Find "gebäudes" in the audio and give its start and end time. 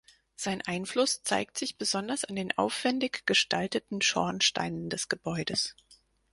5.09-5.75